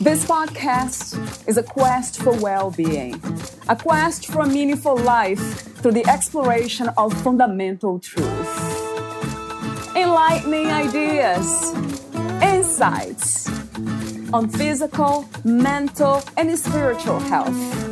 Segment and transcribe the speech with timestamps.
[0.00, 3.22] This podcast is a quest for well being,
[3.68, 5.38] a quest for a meaningful life
[5.78, 8.50] through the exploration of fundamental truth.
[9.94, 11.72] Enlightening ideas,
[12.42, 13.48] insights
[14.32, 17.91] on physical, mental, and spiritual health.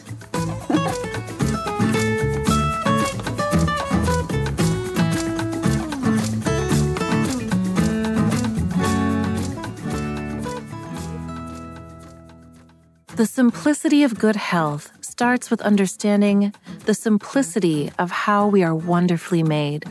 [13.21, 16.55] The simplicity of good health starts with understanding
[16.85, 19.85] the simplicity of how we are wonderfully made.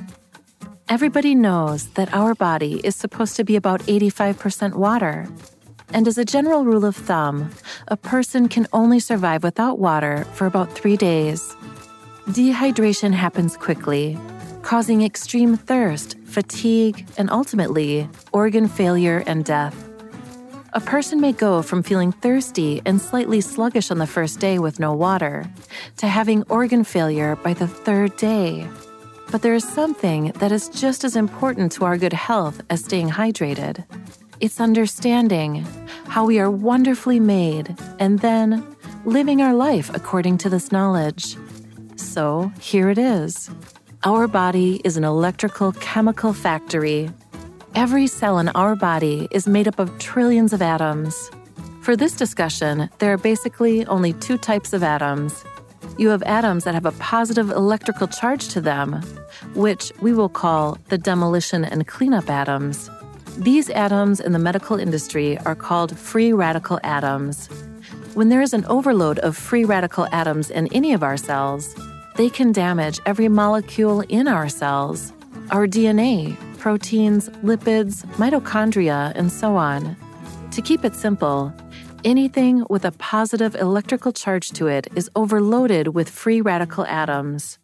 [0.89, 5.29] Everybody knows that our body is supposed to be about 85% water.
[5.91, 7.53] And as a general rule of thumb,
[7.87, 11.55] a person can only survive without water for about three days.
[12.31, 14.19] Dehydration happens quickly,
[14.63, 19.90] causing extreme thirst, fatigue, and ultimately organ failure and death.
[20.73, 24.79] A person may go from feeling thirsty and slightly sluggish on the first day with
[24.79, 25.45] no water
[25.97, 28.69] to having organ failure by the third day.
[29.33, 33.11] But there is something that is just as important to our good health as staying
[33.11, 33.85] hydrated.
[34.39, 35.67] It's understanding
[36.07, 38.65] how we are wonderfully made and then
[39.05, 41.37] living our life according to this knowledge.
[41.97, 43.51] So here it is.
[44.05, 47.11] Our body is an electrical chemical factory
[47.77, 51.31] Every cell in our body is made up of trillions of atoms.
[51.83, 55.45] For this discussion, there are basically only two types of atoms.
[55.97, 58.95] You have atoms that have a positive electrical charge to them,
[59.55, 62.91] which we will call the demolition and cleanup atoms.
[63.39, 67.47] These atoms in the medical industry are called free radical atoms.
[68.15, 71.73] When there is an overload of free radical atoms in any of our cells,
[72.17, 75.13] they can damage every molecule in our cells,
[75.53, 79.97] our DNA, proteins, lipids, mitochondria, and so on.
[80.53, 81.53] To keep it simple,
[82.05, 87.59] anything with a positive electrical charge to it is overloaded with free radical atoms.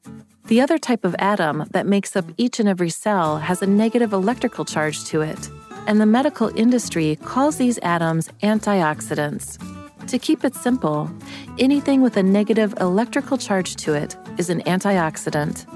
[0.46, 4.12] The other type of atom that makes up each and every cell has a negative
[4.12, 5.50] electrical charge to it,
[5.86, 9.58] and the medical industry calls these atoms antioxidants.
[10.06, 11.10] To keep it simple,
[11.58, 15.66] anything with a negative electrical charge to it is an antioxidant.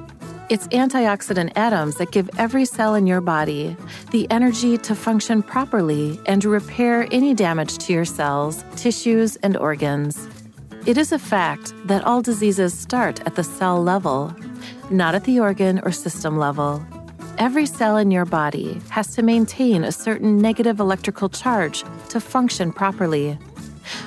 [0.51, 3.77] It's antioxidant atoms that give every cell in your body
[4.11, 10.27] the energy to function properly and repair any damage to your cells, tissues, and organs.
[10.87, 14.35] It is a fact that all diseases start at the cell level,
[14.91, 16.85] not at the organ or system level.
[17.39, 22.73] Every cell in your body has to maintain a certain negative electrical charge to function
[22.73, 23.35] properly.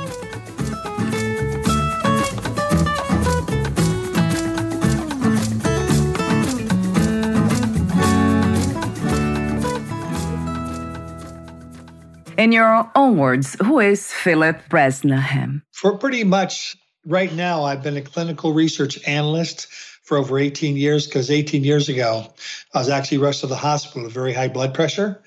[12.37, 15.63] In your own words, who is Philip Bresnahan?
[15.71, 19.67] For pretty much right now, I've been a clinical research analyst
[20.11, 22.27] for over 18 years because 18 years ago,
[22.73, 25.23] I was actually rushed to the hospital with very high blood pressure.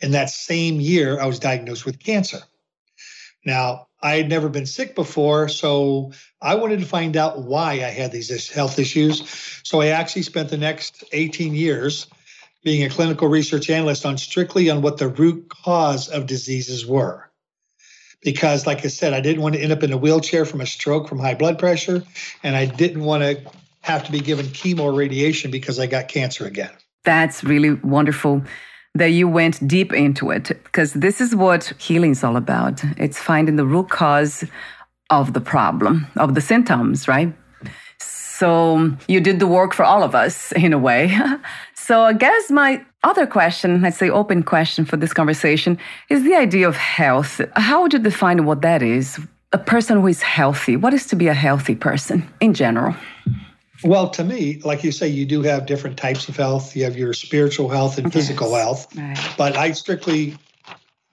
[0.00, 2.38] In that same year, I was diagnosed with cancer.
[3.44, 7.90] Now, I had never been sick before, so I wanted to find out why I
[7.90, 9.28] had these health issues.
[9.64, 12.06] So I actually spent the next 18 years
[12.62, 17.28] being a clinical research analyst on strictly on what the root cause of diseases were.
[18.22, 20.66] Because, like I said, I didn't want to end up in a wheelchair from a
[20.66, 22.04] stroke from high blood pressure,
[22.44, 26.46] and I didn't want to have to be given chemo radiation because I got cancer
[26.46, 26.70] again.
[27.04, 28.42] That's really wonderful
[28.94, 32.82] that you went deep into it because this is what healing is all about.
[32.96, 34.44] It's finding the root cause
[35.10, 37.32] of the problem, of the symptoms, right?
[38.00, 41.16] So you did the work for all of us in a way.
[41.88, 45.78] So I guess my other question, let's say open question for this conversation,
[46.10, 47.40] is the idea of health.
[47.56, 49.18] How would you define what that is?
[49.54, 50.76] A person who is healthy.
[50.76, 52.94] What is to be a healthy person in general?
[53.84, 56.74] Well, to me, like you say, you do have different types of health.
[56.74, 58.62] You have your spiritual health and physical yes.
[58.62, 58.96] health.
[58.96, 59.34] Right.
[59.36, 60.36] But I strictly,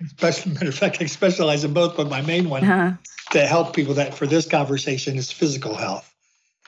[0.03, 1.95] especially matter of fact, I specialize in both.
[1.95, 2.97] But my main one uh-huh.
[3.31, 6.11] to help people that for this conversation is physical health,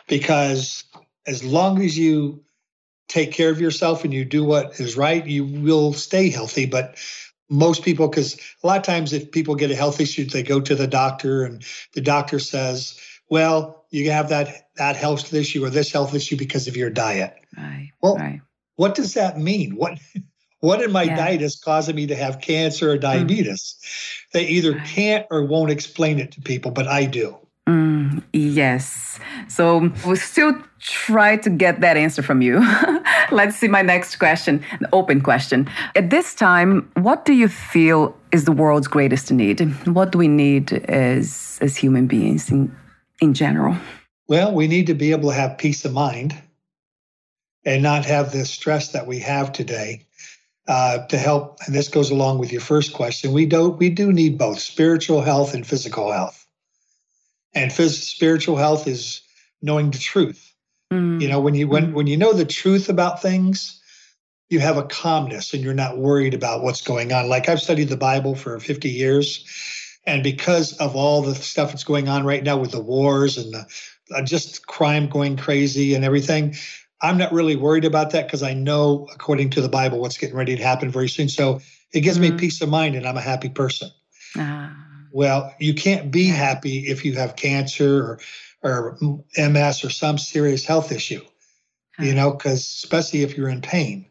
[0.07, 0.83] because
[1.25, 2.43] as long as you
[3.07, 6.65] take care of yourself and you do what is right, you will stay healthy.
[6.65, 6.97] But
[7.49, 10.59] most people, because a lot of times if people get a health issue, they go
[10.59, 15.69] to the doctor and the doctor says, well, you have that that health issue or
[15.69, 17.35] this health issue because of your diet.
[17.57, 17.91] Right.
[18.01, 18.41] Well, right.
[18.75, 19.75] what does that mean?
[19.75, 19.99] What
[20.59, 21.15] what in my yeah.
[21.15, 23.01] diet is causing me to have cancer or hmm.
[23.01, 23.75] diabetes?
[23.79, 24.31] Mm.
[24.33, 24.87] They either right.
[24.87, 27.37] can't or won't explain it to people, but I do.
[27.67, 29.19] Mm, yes.
[29.49, 32.59] So we'll still try to get that answer from you.
[33.31, 35.69] Let's see my next question, the open question.
[35.95, 39.59] At this time, what do you feel is the world's greatest need?
[39.85, 42.73] What do we need as, as human beings in,
[43.19, 43.75] in general?
[44.27, 46.35] Well, we need to be able to have peace of mind
[47.65, 50.03] and not have the stress that we have today.
[50.67, 54.11] Uh, to help, and this goes along with your first question, we do we do
[54.11, 56.45] need both spiritual health and physical health
[57.57, 59.21] and phys- spiritual health is
[59.61, 60.53] knowing the truth.
[60.93, 61.21] Mm.
[61.21, 61.93] You know, when you when mm.
[61.93, 63.81] when you know the truth about things,
[64.49, 67.27] you have a calmness and you're not worried about what's going on.
[67.27, 69.45] Like I've studied the Bible for 50 years,
[70.05, 73.53] and because of all the stuff that's going on right now with the wars and
[73.53, 73.65] the
[74.23, 76.55] just crime going crazy and everything,
[77.01, 80.35] I'm not really worried about that because I know, according to the Bible, what's getting
[80.35, 81.29] ready to happen very soon.
[81.29, 81.61] So
[81.93, 82.31] it gives mm.
[82.31, 83.89] me peace of mind, and I'm a happy person.
[84.35, 84.75] Ah.
[85.11, 88.19] Well, you can't be happy if you have cancer
[88.63, 88.97] or, or
[89.37, 91.21] MS or some serious health issue,
[91.99, 94.05] you know, because especially if you're in pain.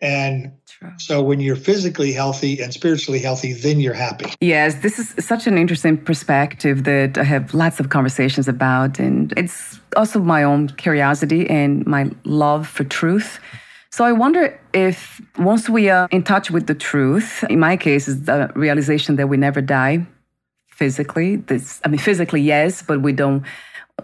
[0.00, 0.92] And True.
[0.98, 4.32] so when you're physically healthy and spiritually healthy, then you're happy.
[4.40, 9.00] Yes, this is such an interesting perspective that I have lots of conversations about.
[9.00, 13.40] And it's also my own curiosity and my love for truth.
[13.90, 18.06] So I wonder if once we are in touch with the truth, in my case,
[18.06, 20.06] is the realization that we never die
[20.68, 21.36] physically.
[21.36, 23.42] This, I mean, physically, yes, but we don't.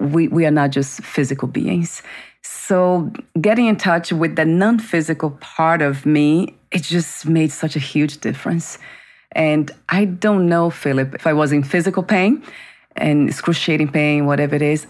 [0.00, 2.02] We we are not just physical beings.
[2.44, 3.10] So
[3.40, 8.20] getting in touch with the non-physical part of me, it just made such a huge
[8.20, 8.78] difference.
[9.32, 12.42] And I don't know, Philip, if I was in physical pain
[12.96, 14.86] and excruciating pain, whatever it is,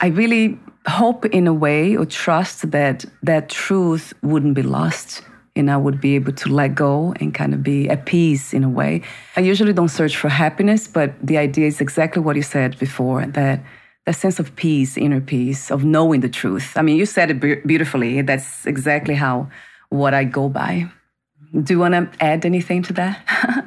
[0.00, 5.22] I really hope in a way or trust that that truth wouldn't be lost
[5.54, 8.64] and I would be able to let go and kind of be at peace in
[8.64, 9.02] a way.
[9.36, 13.26] I usually don't search for happiness, but the idea is exactly what you said before
[13.26, 13.60] that
[14.06, 16.72] that sense of peace, inner peace, of knowing the truth.
[16.76, 18.22] I mean, you said it beautifully.
[18.22, 19.48] That's exactly how
[19.90, 20.90] what I go by.
[21.52, 23.66] Do you want to add anything to that?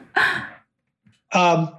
[1.31, 1.75] um,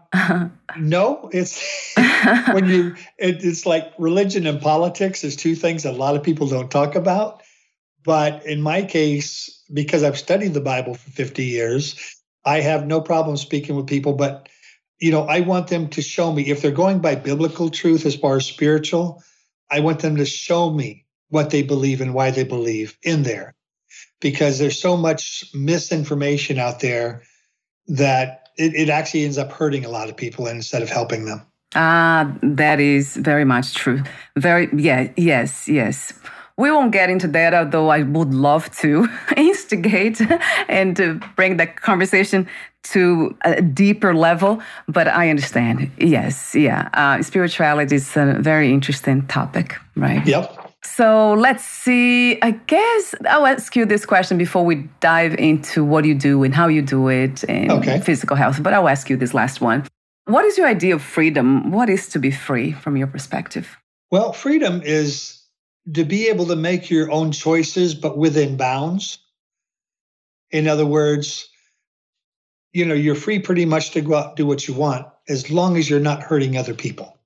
[0.79, 1.93] no, it's
[2.53, 2.95] when you.
[3.19, 5.23] It, it's like religion and politics.
[5.23, 7.43] There's two things that a lot of people don't talk about.
[8.05, 13.01] But in my case, because I've studied the Bible for 50 years, I have no
[13.01, 14.49] problem speaking with people, but
[14.99, 18.17] you know, I want them to show me if they're going by biblical truth as
[18.17, 19.23] far as spiritual,
[19.71, 23.55] I want them to show me what they believe and why they believe in there.
[24.21, 27.23] Because there's so much misinformation out there
[27.89, 31.43] that it, it actually ends up hurting a lot of people instead of helping them.
[31.75, 34.03] Ah, that is very much true.
[34.37, 36.13] Very, yeah, yes, yes.
[36.57, 40.23] We won't get into that, although I would love to instigate
[40.69, 42.49] and to bring that conversation
[42.91, 45.91] to a deeper level, but I understand.
[45.99, 46.89] Yes, yeah.
[46.95, 50.27] Uh, spirituality is a very interesting topic, right?
[50.27, 50.67] Yep.
[50.85, 52.41] So let's see.
[52.43, 56.55] I guess I'll ask you this question before we dive into what you do and
[56.55, 58.01] how you do it and okay.
[58.01, 58.63] physical health.
[58.63, 59.85] But I'll ask you this last one.
[60.27, 61.71] What is your idea of freedom?
[61.71, 63.77] What is to be free from your perspective?
[64.11, 65.43] Well, freedom is
[65.93, 69.19] to be able to make your own choices, but within bounds.
[70.51, 71.49] In other words,
[72.77, 75.51] you know, you're free pretty much to go out and do what you want as
[75.51, 77.17] long as you're not hurting other people.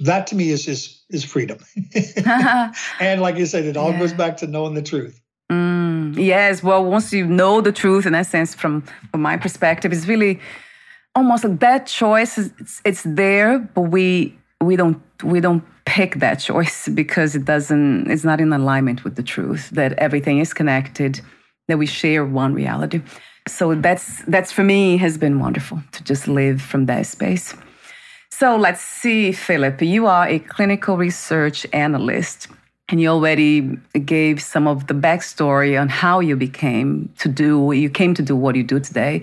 [0.00, 1.58] That to me is is is freedom.
[3.00, 4.00] and like you said, it all yeah.
[4.00, 5.18] goes back to knowing the truth.
[5.50, 6.62] Mm, yes.
[6.62, 10.38] Well, once you know the truth, in that sense, from from my perspective, it's really
[11.14, 12.36] almost like that choice.
[12.36, 18.10] It's, it's there, but we we don't we don't pick that choice because it doesn't.
[18.10, 21.22] It's not in alignment with the truth that everything is connected,
[21.68, 23.00] that we share one reality
[23.48, 27.54] so that's that's for me has been wonderful to just live from that space.
[28.30, 32.48] So let's see, Philip, you are a clinical research analyst,
[32.88, 37.90] and you already gave some of the backstory on how you became to do you
[37.90, 39.22] came to do what you do today.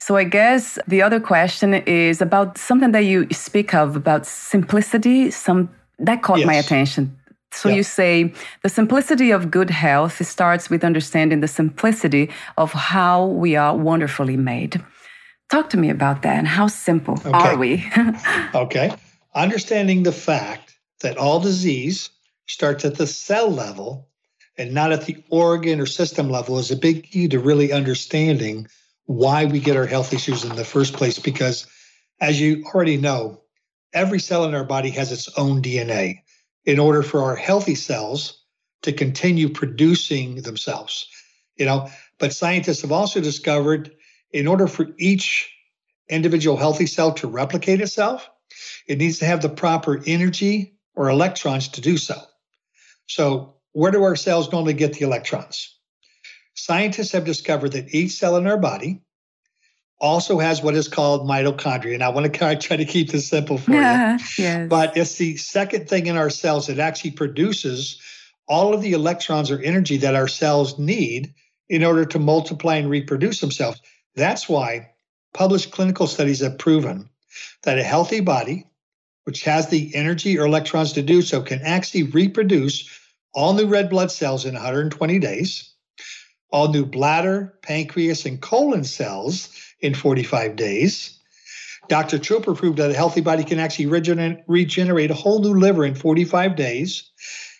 [0.00, 5.30] So I guess the other question is about something that you speak of about simplicity.
[5.30, 6.46] Some that caught yes.
[6.46, 7.17] my attention
[7.52, 7.76] so yeah.
[7.76, 13.56] you say the simplicity of good health starts with understanding the simplicity of how we
[13.56, 14.82] are wonderfully made.
[15.50, 17.30] Talk to me about that and how simple okay.
[17.30, 17.90] are we?
[18.54, 18.94] okay.
[19.34, 22.10] Understanding the fact that all disease
[22.46, 24.08] starts at the cell level
[24.58, 28.66] and not at the organ or system level is a big key to really understanding
[29.06, 31.18] why we get our health issues in the first place.
[31.18, 31.66] Because
[32.20, 33.40] as you already know,
[33.94, 36.20] every cell in our body has its own DNA
[36.68, 38.44] in order for our healthy cells
[38.82, 41.08] to continue producing themselves.
[41.56, 43.90] You know, but scientists have also discovered
[44.32, 45.50] in order for each
[46.10, 48.28] individual healthy cell to replicate itself,
[48.86, 52.20] it needs to have the proper energy or electrons to do so.
[53.06, 55.74] So, where do our cells normally get the electrons?
[56.52, 59.00] Scientists have discovered that each cell in our body
[60.00, 61.94] also has what is called mitochondria.
[61.94, 64.24] And I want to try to keep this simple for yeah, you.
[64.38, 64.68] Yes.
[64.68, 68.00] But it's the second thing in our cells that actually produces
[68.46, 71.34] all of the electrons or energy that our cells need
[71.68, 73.80] in order to multiply and reproduce themselves.
[74.14, 74.90] That's why
[75.34, 77.10] published clinical studies have proven
[77.64, 78.66] that a healthy body,
[79.24, 82.88] which has the energy or electrons to do so, can actually reproduce
[83.34, 85.74] all new red blood cells in 120 days,
[86.50, 91.18] all new bladder, pancreas, and colon cells in 45 days.
[91.88, 92.18] Dr.
[92.18, 95.94] Chopra proved that a healthy body can actually regenerate, regenerate a whole new liver in
[95.94, 97.10] 45 days.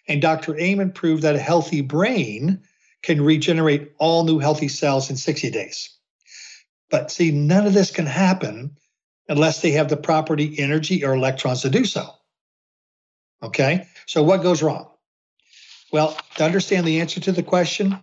[0.07, 0.59] And Dr.
[0.59, 2.63] Amen proved that a healthy brain
[3.03, 5.91] can regenerate all new healthy cells in 60 days.
[6.91, 8.77] But see, none of this can happen
[9.29, 12.11] unless they have the property energy or electrons to do so.
[13.43, 14.91] Okay, so what goes wrong?
[15.93, 18.03] Well, to understand the answer to the question,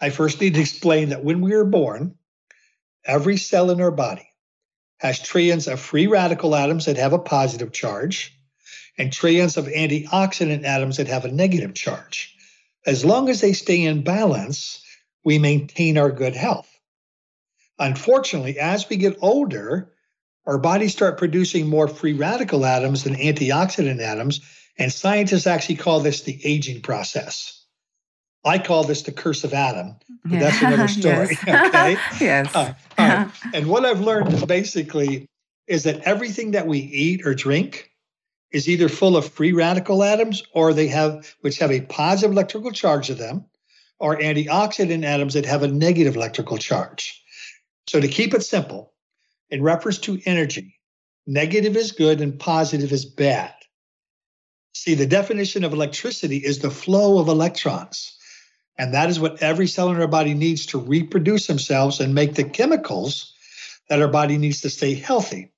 [0.00, 2.14] I first need to explain that when we are born,
[3.04, 4.28] Every cell in our body
[4.98, 8.34] has trillions of free radical atoms that have a positive charge
[8.98, 12.34] and trillions of antioxidant atoms that have a negative charge.
[12.84, 14.82] As long as they stay in balance,
[15.24, 16.68] we maintain our good health.
[17.78, 19.92] Unfortunately, as we get older,
[20.46, 24.40] our bodies start producing more free radical atoms than antioxidant atoms,
[24.78, 27.57] and scientists actually call this the aging process.
[28.48, 29.96] I call this the curse of Adam.
[30.28, 30.40] Yeah.
[30.40, 31.38] That's another story.
[31.48, 31.96] okay.
[32.20, 32.54] yes.
[32.54, 35.28] Uh, and what I've learned basically
[35.66, 37.90] is that everything that we eat or drink
[38.50, 42.72] is either full of free radical atoms or they have which have a positive electrical
[42.72, 43.44] charge to them
[44.00, 47.22] or antioxidant atoms that have a negative electrical charge.
[47.88, 48.92] So to keep it simple,
[49.50, 50.78] in reference to energy,
[51.26, 53.54] negative is good and positive is bad.
[54.74, 58.17] See, the definition of electricity is the flow of electrons.
[58.78, 62.34] And that is what every cell in our body needs to reproduce themselves and make
[62.34, 63.34] the chemicals
[63.88, 65.52] that our body needs to stay healthy.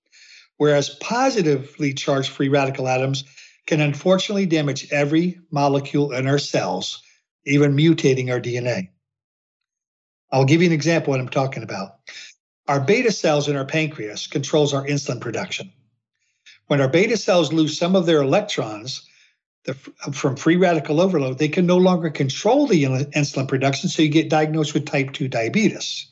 [0.57, 3.25] Whereas positively charged free radical atoms
[3.67, 7.03] can unfortunately damage every molecule in our cells,
[7.45, 8.89] even mutating our DNA.
[10.33, 11.97] I'll give you an example of what I'm talking about.
[12.69, 15.73] Our beta cells in our pancreas controls our insulin production.
[16.69, 19.09] When our beta cells lose some of their electrons,
[19.65, 24.09] the, from free radical overload, they can no longer control the insulin production, so you
[24.09, 26.11] get diagnosed with type 2 diabetes.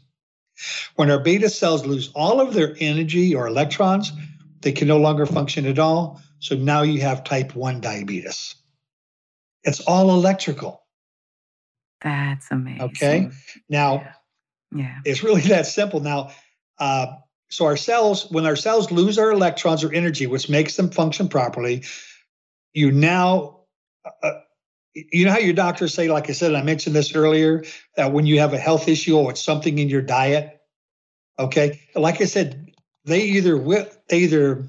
[0.96, 4.12] When our beta cells lose all of their energy or electrons,
[4.60, 6.20] they can no longer function at all.
[6.40, 8.54] So now you have type 1 diabetes.
[9.62, 10.82] It's all electrical.
[12.02, 12.82] That's amazing.
[12.82, 13.30] Okay.
[13.68, 13.94] Now,
[14.72, 14.82] yeah.
[14.82, 14.98] yeah.
[15.04, 16.00] it's really that simple.
[16.00, 16.30] Now,
[16.78, 17.16] Uh,
[17.50, 21.28] so our cells, when our cells lose our electrons or energy, which makes them function
[21.28, 21.82] properly,
[22.72, 23.60] you now,
[24.04, 24.40] uh, uh
[24.94, 27.64] you know how your doctors say, like I said, I mentioned this earlier,
[27.96, 30.60] that when you have a health issue or it's something in your diet,
[31.38, 32.72] okay, like I said,
[33.04, 34.64] they either will, they either,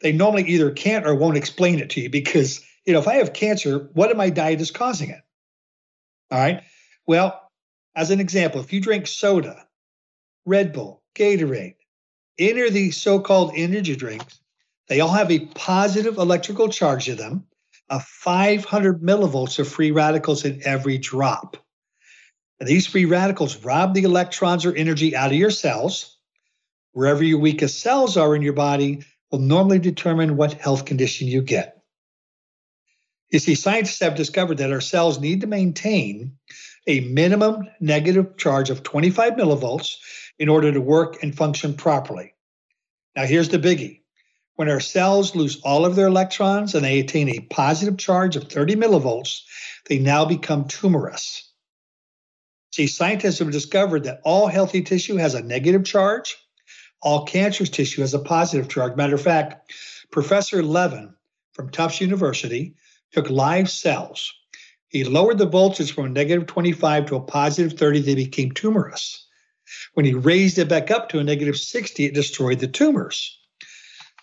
[0.00, 3.14] they normally either can't or won't explain it to you because you know if I
[3.14, 5.20] have cancer, what in my diet is causing it?
[6.30, 6.62] All right.
[7.06, 7.50] Well,
[7.94, 9.66] as an example, if you drink soda,
[10.46, 11.76] Red Bull, Gatorade,
[12.38, 14.40] any of these so-called energy drinks,
[14.92, 17.44] they all have a positive electrical charge to them
[17.88, 21.56] of 500 millivolts of free radicals in every drop.
[22.60, 26.18] And these free radicals rob the electrons or energy out of your cells.
[26.92, 31.40] Wherever your weakest cells are in your body will normally determine what health condition you
[31.40, 31.82] get.
[33.30, 36.36] You see, scientists have discovered that our cells need to maintain
[36.86, 39.96] a minimum negative charge of 25 millivolts
[40.38, 42.34] in order to work and function properly.
[43.16, 44.01] Now, here's the biggie
[44.56, 48.44] when our cells lose all of their electrons and they attain a positive charge of
[48.44, 49.42] 30 millivolts,
[49.88, 51.50] they now become tumorous.
[52.72, 56.36] See, scientists have discovered that all healthy tissue has a negative charge,
[57.02, 58.96] all cancerous tissue has a positive charge.
[58.96, 59.72] Matter of fact,
[60.10, 61.14] Professor Levin
[61.52, 62.74] from Tufts University
[63.12, 64.32] took live cells.
[64.88, 69.26] He lowered the voltage from a negative 25 to a positive 30, they became tumorous.
[69.94, 73.38] When he raised it back up to a negative 60, it destroyed the tumors.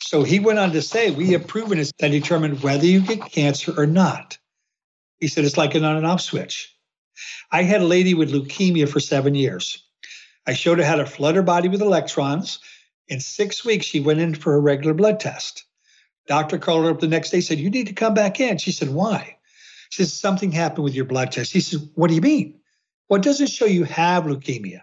[0.02, 3.32] So he went on to say, We have proven it's that determine whether you get
[3.32, 4.38] cancer or not.
[5.20, 6.76] He said, It's like an on and off switch.
[7.52, 9.84] I had a lady with leukemia for seven years.
[10.48, 12.60] I showed her how to flood her body with electrons.
[13.08, 15.66] In six weeks, she went in for a regular blood test.
[16.28, 18.58] Doctor called her up the next day, said, You need to come back in.
[18.58, 19.38] She said, Why?
[19.90, 21.52] She said, Something happened with your blood test.
[21.52, 22.60] He said, What do you mean?
[23.10, 24.82] Well, it doesn't show you have leukemia.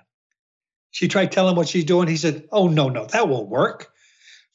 [0.91, 2.09] She tried telling him what she's doing.
[2.09, 3.93] He said, Oh, no, no, that won't work.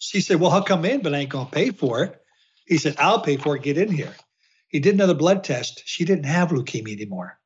[0.01, 2.19] She said, Well, I'll come in, but I ain't going to pay for it.
[2.65, 3.61] He said, I'll pay for it.
[3.61, 4.15] Get in here.
[4.67, 5.83] He did another blood test.
[5.85, 7.39] She didn't have leukemia anymore.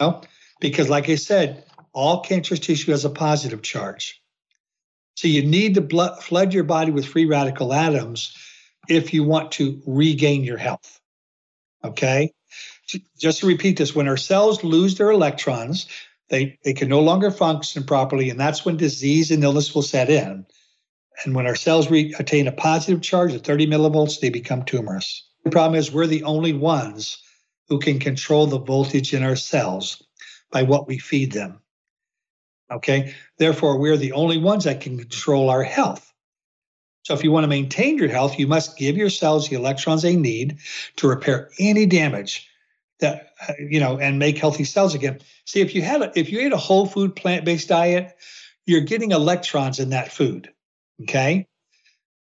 [0.00, 0.22] No,
[0.60, 4.22] because like I said, all cancerous tissue has a positive charge.
[5.14, 8.34] So you need to blood, flood your body with free radical atoms
[8.88, 11.00] if you want to regain your health.
[11.84, 12.32] Okay?
[13.18, 15.86] Just to repeat this, when our cells lose their electrons,
[16.30, 20.08] they, they can no longer function properly, and that's when disease and illness will set
[20.08, 20.46] in.
[21.24, 25.28] And when our cells re- attain a positive charge of 30 millivolts, they become tumorous.
[25.44, 27.22] The problem is we're the only ones
[27.68, 30.02] who can control the voltage in our cells
[30.50, 31.60] by what we feed them.
[32.70, 33.14] Okay.
[33.38, 36.12] Therefore, we're the only ones that can control our health.
[37.02, 40.02] So if you want to maintain your health, you must give your cells the electrons
[40.02, 40.58] they need
[40.96, 42.48] to repair any damage
[43.00, 45.20] that you know and make healthy cells again.
[45.46, 48.14] See, if you had a, if you ate a whole food plant-based diet,
[48.66, 50.50] you're getting electrons in that food.
[51.02, 51.46] Okay.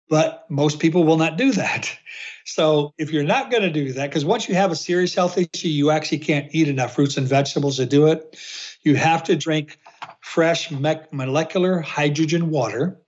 [0.09, 1.97] But most people will not do that.
[2.51, 5.37] So if you're not going to do that, because once you have a serious health
[5.37, 8.39] issue, you actually can't eat enough fruits and vegetables to do it.
[8.81, 9.79] You have to drink
[10.21, 13.03] fresh molecular hydrogen water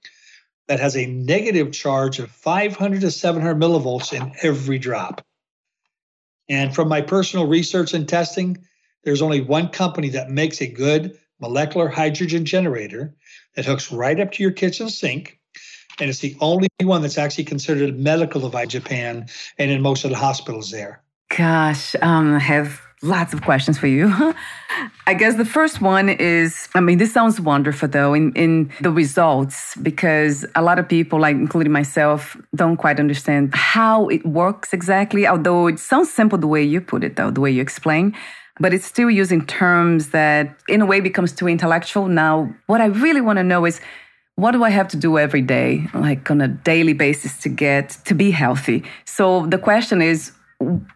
[0.68, 5.24] that has a negative charge of 500 to 700 millivolts in every drop.
[6.50, 8.58] And from my personal research and testing,
[9.04, 13.16] there's only one company that makes a good molecular hydrogen generator
[13.56, 15.39] that hooks right up to your kitchen sink
[16.00, 19.26] and it's the only one that's actually considered medical device in Japan
[19.58, 21.02] and in most of the hospitals there.
[21.36, 24.12] Gosh, um, I have lots of questions for you.
[25.06, 28.90] I guess the first one is I mean, this sounds wonderful though, in, in the
[28.90, 34.72] results, because a lot of people, like including myself, don't quite understand how it works
[34.72, 38.14] exactly, although it sounds simple the way you put it, though, the way you explain.
[38.58, 42.08] But it's still using terms that, in a way, becomes too intellectual.
[42.08, 43.80] Now, what I really want to know is
[44.40, 47.90] what do I have to do every day, like on a daily basis to get
[48.06, 48.82] to be healthy?
[49.04, 50.32] So the question is,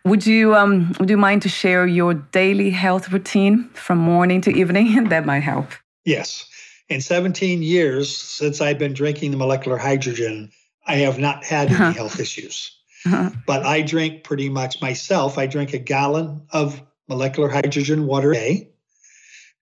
[0.04, 4.50] would you um, would you mind to share your daily health routine from morning to
[4.50, 5.04] evening?
[5.08, 5.66] that might help.
[6.04, 6.46] Yes.
[6.88, 10.50] In 17 years since I've been drinking the molecular hydrogen,
[10.86, 11.92] I have not had any uh-huh.
[11.92, 12.76] health issues.
[13.06, 13.30] Uh-huh.
[13.46, 15.38] But I drink pretty much myself.
[15.38, 18.70] I drink a gallon of molecular hydrogen water a day.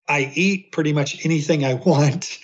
[0.09, 2.39] I eat pretty much anything I want.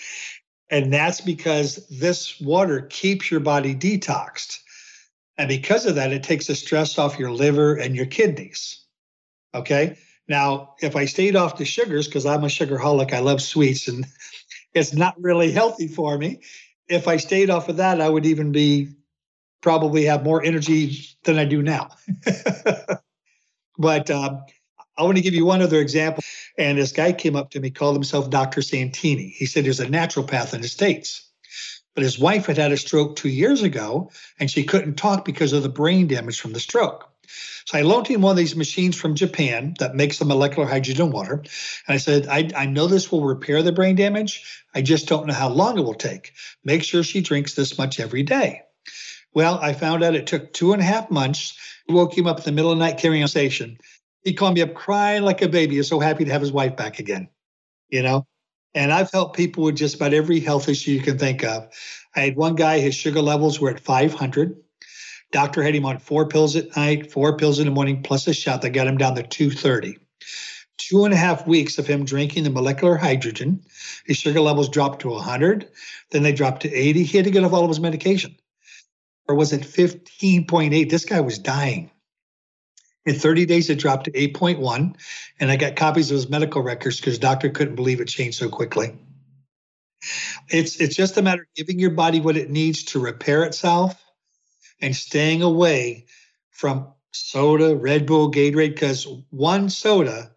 [0.71, 4.59] And that's because this water keeps your body detoxed.
[5.39, 8.85] And because of that, it takes the stress off your liver and your kidneys.
[9.55, 9.97] Okay.
[10.29, 14.05] Now, if I stayed off the sugars, because I'm a sugarholic, I love sweets and
[14.75, 16.41] it's not really healthy for me.
[16.89, 18.89] If I stayed off of that, I would even be
[19.63, 21.91] probably have more energy than I do now.
[23.79, 24.43] but um,
[24.99, 26.23] I want to give you one other example.
[26.59, 28.63] And this guy came up to me, called himself Dr.
[28.63, 29.29] Santini.
[29.29, 31.25] He said there's a naturopath in the States.
[31.95, 35.53] But his wife had had a stroke two years ago, and she couldn't talk because
[35.53, 37.09] of the brain damage from the stroke.
[37.65, 41.11] So I loaned him one of these machines from Japan that makes the molecular hydrogen
[41.11, 41.35] water.
[41.35, 44.65] And I said, I, I know this will repair the brain damage.
[44.75, 46.33] I just don't know how long it will take.
[46.65, 48.63] Make sure she drinks this much every day.
[49.35, 51.57] Well, I found out it took two and a half months.
[51.89, 53.79] Woke him up in the middle of the night carrying a station.
[54.25, 55.77] He called me up crying like a baby.
[55.77, 57.29] He's so happy to have his wife back again,
[57.89, 58.27] you know?
[58.75, 61.69] And I've helped people with just about every health issue you can think of.
[62.15, 64.57] I had one guy, his sugar levels were at 500.
[65.31, 68.35] Doctor had him on four pills at night, four pills in the morning, plus a
[68.35, 69.99] shot that got him down to 230.
[70.79, 73.63] Two and a half weeks of him drinking the molecular hydrogen,
[74.07, 75.69] his sugar levels dropped to 100.
[76.11, 77.03] Then they dropped to 80.
[77.03, 78.37] He had to get off all of his medication.
[79.27, 80.89] Or was it 15.8?
[80.89, 81.91] This guy was dying.
[83.07, 84.95] In 30 days, it dropped to 8.1.
[85.41, 88.49] And I got copies of his medical records because doctor couldn't believe it changed so
[88.49, 88.95] quickly.
[90.49, 94.01] It's it's just a matter of giving your body what it needs to repair itself
[94.81, 96.07] and staying away
[96.51, 100.31] from soda, Red Bull, Gatorade, because one soda,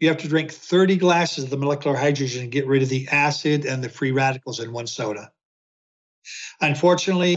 [0.00, 3.08] you have to drink 30 glasses of the molecular hydrogen and get rid of the
[3.08, 5.30] acid and the free radicals in one soda.
[6.60, 7.36] Unfortunately,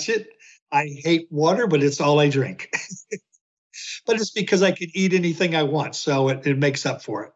[0.71, 2.71] I hate water, but it's all I drink.
[4.09, 5.95] but it's because I can eat anything I want.
[5.95, 7.31] So it, it makes up for it.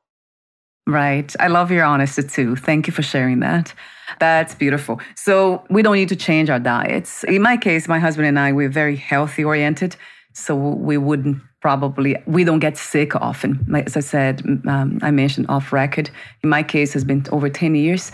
[0.88, 1.34] Right.
[1.40, 2.56] I love your honesty too.
[2.56, 3.74] Thank you for sharing that.
[4.20, 5.00] That's beautiful.
[5.16, 7.24] So we don't need to change our diets.
[7.26, 9.96] In my case, my husband and I, we're very healthy oriented.
[10.34, 13.66] So we wouldn't probably, we don't get sick often.
[13.86, 16.10] As I said, um, I mentioned off record.
[16.44, 18.12] In my case, has been over 10 years.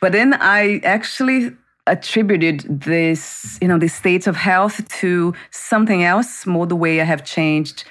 [0.00, 1.52] But then I actually
[1.90, 7.04] attributed this, you know, this state of health to something else, more the way I
[7.04, 7.84] have changed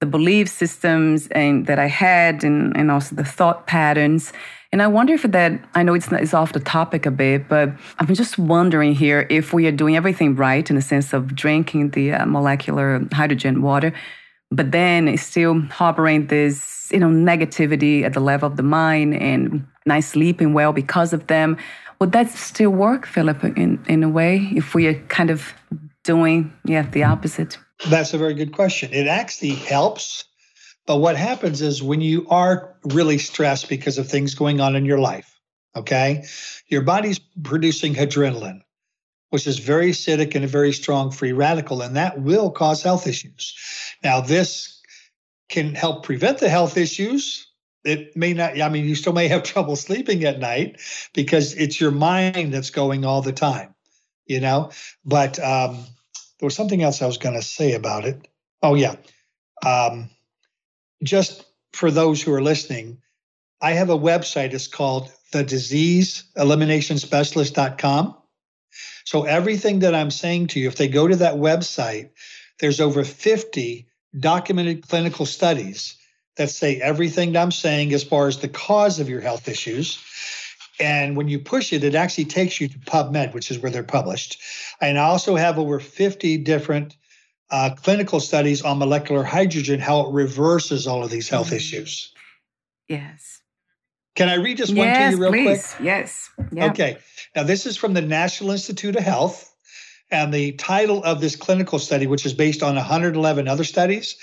[0.00, 4.32] the belief systems and that I had and, and also the thought patterns.
[4.72, 7.48] And I wonder if that, I know it's, not, it's off the topic a bit,
[7.48, 11.34] but I'm just wondering here if we are doing everything right in the sense of
[11.34, 13.94] drinking the uh, molecular hydrogen water,
[14.50, 19.64] but then still harboring this, you know, negativity at the level of the mind and
[19.86, 21.56] not sleeping well because of them.
[22.00, 25.54] Would that still work, Philip, in, in a way, if we are kind of
[26.02, 27.58] doing, yeah, the opposite?
[27.88, 28.92] That's a very good question.
[28.92, 30.24] It actually helps.
[30.86, 34.84] But what happens is when you are really stressed because of things going on in
[34.84, 35.40] your life,
[35.74, 36.24] okay,
[36.68, 38.60] your body's producing adrenaline,
[39.30, 43.06] which is very acidic and a very strong free radical, and that will cause health
[43.06, 43.54] issues.
[44.02, 44.80] Now, this
[45.48, 47.46] can help prevent the health issues
[47.84, 50.80] it may not i mean you still may have trouble sleeping at night
[51.12, 53.74] because it's your mind that's going all the time
[54.26, 54.70] you know?
[55.04, 55.84] But um,
[56.38, 58.28] there was something else i was going to say about it.
[58.62, 58.96] Oh yeah.
[59.64, 60.10] Um,
[61.02, 62.98] just for those who are listening
[63.60, 68.16] i have a website it's called the disease elimination specialist.com
[69.04, 72.10] so everything that i'm saying to you if they go to that website
[72.60, 73.86] there's over 50
[74.18, 75.96] documented clinical studies
[76.36, 80.02] that say everything that I'm saying as far as the cause of your health issues.
[80.80, 83.84] And when you push it, it actually takes you to PubMed, which is where they're
[83.84, 84.40] published.
[84.80, 86.96] And I also have over 50 different
[87.50, 91.56] uh, clinical studies on molecular hydrogen, how it reverses all of these health mm-hmm.
[91.56, 92.12] issues.
[92.88, 93.40] Yes.
[94.16, 95.74] Can I read just one yes, to you real please.
[95.74, 95.86] quick?
[95.86, 96.30] Yes.
[96.52, 96.70] Yep.
[96.72, 96.98] Okay.
[97.36, 99.50] Now, this is from the National Institute of Health.
[100.10, 104.16] And the title of this clinical study, which is based on 111 other studies,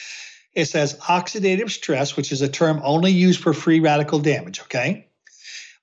[0.53, 5.07] it says oxidative stress, which is a term only used for free radical damage, okay?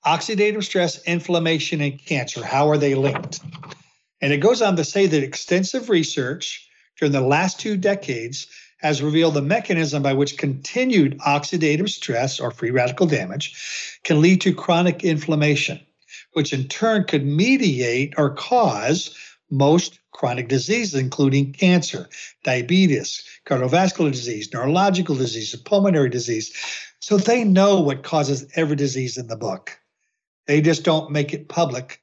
[0.05, 3.41] Oxidative stress, inflammation, and cancer, how are they linked?
[4.21, 9.03] And it goes on to say that extensive research during the last two decades has
[9.03, 14.55] revealed the mechanism by which continued oxidative stress or free radical damage can lead to
[14.55, 15.81] chronic inflammation,
[16.33, 19.17] which in turn could mediate or cause
[19.51, 22.09] most chronic diseases, including cancer,
[22.45, 26.53] diabetes, cardiovascular disease, neurological disease, pulmonary disease.
[27.01, 29.79] So they know what causes every disease in the book.
[30.47, 32.01] They just don't make it public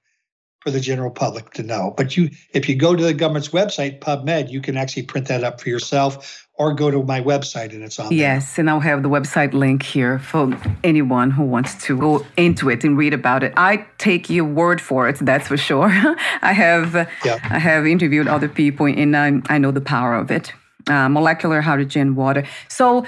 [0.62, 1.94] for the general public to know.
[1.96, 5.44] But you, if you go to the government's website, PubMed, you can actually print that
[5.44, 8.18] up for yourself or go to my website and it's on there.
[8.18, 12.70] yes, and I'll have the website link here for anyone who wants to go into
[12.70, 13.54] it and read about it.
[13.58, 15.90] I take your word for it, that's for sure.
[16.42, 17.40] I have yeah.
[17.44, 20.54] I have interviewed other people and I, I know the power of it.
[20.88, 22.46] Uh, molecular hydrogen water.
[22.68, 23.08] So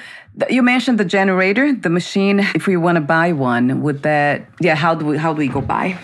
[0.49, 2.39] you mentioned the generator, the machine.
[2.55, 4.47] If we want to buy one, would that?
[4.59, 5.95] Yeah, how do we how do we go buy?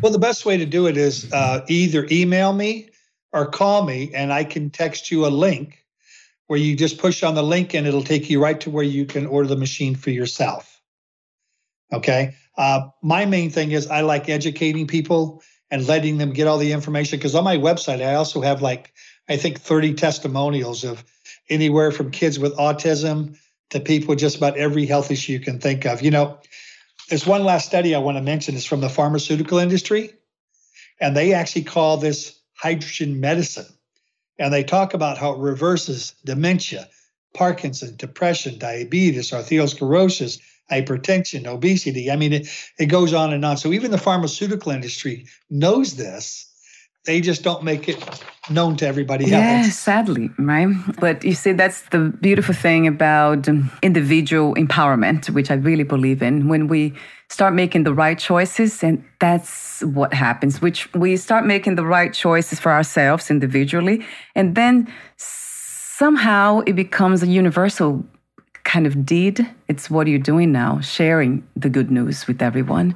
[0.00, 2.88] Well, the best way to do it is uh, either email me
[3.34, 5.81] or call me, and I can text you a link
[6.46, 9.06] where you just push on the link and it'll take you right to where you
[9.06, 10.80] can order the machine for yourself.
[11.92, 12.34] Okay.
[12.56, 16.72] Uh, my main thing is I like educating people and letting them get all the
[16.72, 18.92] information because on my website, I also have like,
[19.28, 21.04] I think 30 testimonials of
[21.48, 23.38] anywhere from kids with autism
[23.70, 26.02] to people with just about every health issue you can think of.
[26.02, 26.38] You know,
[27.08, 28.54] there's one last study I want to mention.
[28.54, 30.12] It's from the pharmaceutical industry,
[31.00, 33.66] and they actually call this hydrogen medicine.
[34.38, 36.88] And they talk about how it reverses dementia,
[37.34, 40.40] Parkinson, depression, diabetes, arteriosclerosis,
[40.70, 42.10] hypertension, obesity.
[42.10, 43.56] I mean, it, it goes on and on.
[43.56, 46.51] So even the pharmaceutical industry knows this.
[47.04, 49.74] They just don't make it known to everybody yeah, else.
[49.74, 50.68] sadly, right?
[51.00, 53.48] But you see, that's the beautiful thing about
[53.82, 56.48] individual empowerment, which I really believe in.
[56.48, 56.94] When we
[57.28, 62.12] start making the right choices, and that's what happens, which we start making the right
[62.12, 68.04] choices for ourselves individually, and then somehow it becomes a universal
[68.64, 69.48] kind of deed.
[69.68, 72.94] It's what you're doing now, sharing the good news with everyone.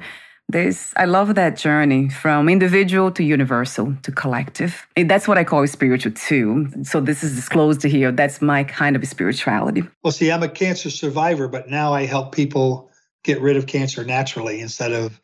[0.49, 4.87] This, I love that journey from individual to universal to collective.
[4.95, 6.69] That's what I call spiritual too.
[6.83, 8.13] So this is disclosed here.
[8.13, 9.83] That's my kind of spirituality.
[10.03, 12.89] Well, see, I'm a cancer survivor, but now I help people
[13.23, 15.19] get rid of cancer naturally instead of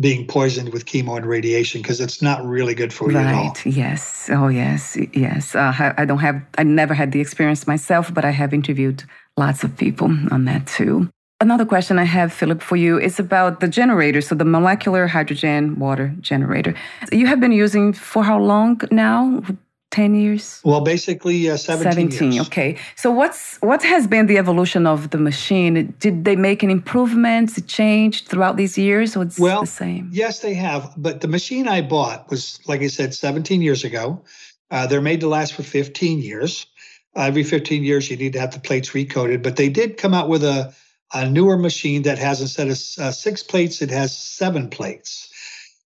[0.00, 3.26] being poisoned with chemo and radiation because it's not really good for you right.
[3.26, 3.54] at all.
[3.66, 4.30] Yes.
[4.32, 4.96] Oh, yes.
[5.12, 5.54] Yes.
[5.54, 9.04] Uh, I don't have, I never had the experience myself, but I have interviewed
[9.36, 11.10] lots of people on that too.
[11.42, 14.20] Another question I have, Philip, for you is about the generator.
[14.20, 16.72] So, the molecular hydrogen water generator.
[17.10, 19.42] You have been using for how long now?
[19.90, 20.60] 10 years?
[20.64, 22.46] Well, basically uh, 17, 17 years.
[22.46, 22.78] okay.
[22.96, 25.94] So what's what has been the evolution of the machine?
[25.98, 27.58] Did they make an improvement?
[27.58, 30.08] It changed throughout these years or it's well, the same?
[30.10, 30.94] Yes, they have.
[30.96, 34.22] But the machine I bought was, like I said, 17 years ago.
[34.70, 36.66] Uh, they're made to last for 15 years.
[37.14, 39.42] Uh, every 15 years, you need to have the plates recoated.
[39.42, 40.72] But they did come out with a,
[41.12, 45.28] a newer machine that has instead of uh, six plates, it has seven plates.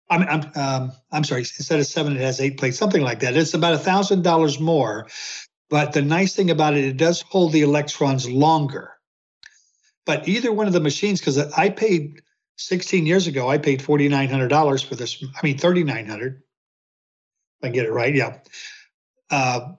[0.09, 1.41] I'm I'm um, I'm sorry.
[1.41, 3.37] Instead of seven, it has eight plates, something like that.
[3.37, 5.09] It's about a thousand dollars more,
[5.69, 8.93] but the nice thing about it, it does hold the electrons longer.
[10.05, 12.23] But either one of the machines, because I paid
[12.59, 15.23] 16 years ago, I paid forty nine hundred dollars for this.
[15.23, 16.43] I mean, thirty nine hundred.
[17.63, 18.39] I get it right, yeah.
[19.31, 19.73] Uh,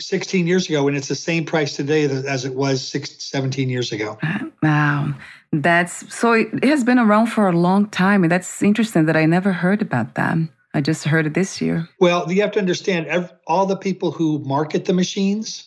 [0.00, 3.92] 16 years ago, and it's the same price today as it was six, 17 years
[3.92, 4.18] ago.
[4.62, 5.14] Wow.
[5.52, 8.22] That's so it has been around for a long time.
[8.22, 10.36] And that's interesting that I never heard about that.
[10.74, 11.88] I just heard it this year.
[11.98, 15.66] Well, you have to understand all the people who market the machines,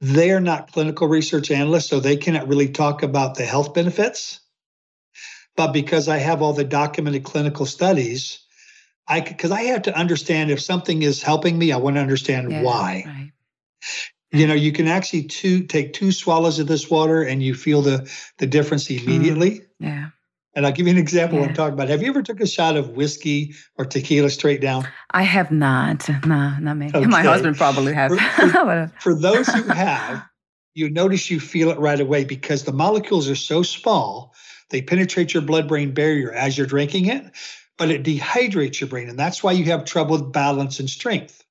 [0.00, 4.40] they're not clinical research analysts, so they cannot really talk about the health benefits.
[5.54, 8.40] But because I have all the documented clinical studies,
[9.08, 12.50] I because I have to understand if something is helping me, I want to understand
[12.50, 13.04] Yeah, why.
[13.06, 13.32] Right.
[14.32, 17.80] You know, you can actually two take two swallows of this water and you feel
[17.82, 19.62] the the difference immediately.
[19.78, 20.08] Yeah.
[20.54, 21.46] And I'll give you an example Yeah.
[21.46, 21.88] I'm talking about.
[21.90, 24.88] Have you ever took a shot of whiskey or tequila straight down?
[25.10, 26.08] I have not.
[26.26, 26.90] No, not me.
[26.92, 28.10] My husband probably has.
[28.36, 30.24] For- But, uh, For those who have,
[30.74, 34.34] you notice you feel it right away because the molecules are so small,
[34.70, 37.24] they penetrate your blood brain barrier as you're drinking it,
[37.78, 39.08] but it dehydrates your brain.
[39.08, 41.44] And that's why you have trouble with balance and strength.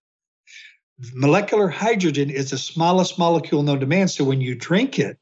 [1.13, 4.07] Molecular hydrogen is the smallest molecule known to man.
[4.07, 5.17] So when you drink it,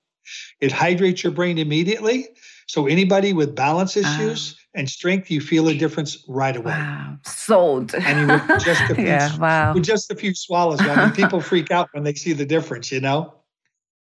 [0.62, 2.30] it hydrates your brain immediately.
[2.68, 6.72] So anybody with balance issues and strength, you feel a difference right away.
[6.72, 7.18] wow.
[7.26, 7.94] Sold.
[7.94, 9.38] And you with just a few yeah.
[9.38, 9.74] Wow.
[9.74, 10.80] with just a few swallows.
[10.82, 13.34] I mean, people freak out when they see the difference, you know,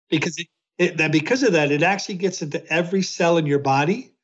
[0.09, 0.47] because it,
[0.79, 4.15] it, that because of that, it actually gets into every cell in your body,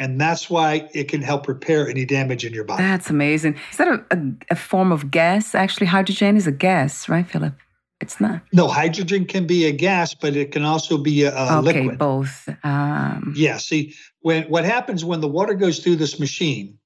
[0.00, 2.82] and that's why it can help repair any damage in your body.
[2.82, 3.56] That's amazing.
[3.70, 5.54] Is that a, a, a form of gas?
[5.54, 7.52] Actually, hydrogen is a gas, right, Philip?
[8.00, 8.40] It's not.
[8.50, 11.98] no, hydrogen can be a gas, but it can also be a, a okay, liquid.
[11.98, 12.48] both.
[12.64, 13.58] Um, Yeah.
[13.58, 16.78] See, when what happens when the water goes through this machine,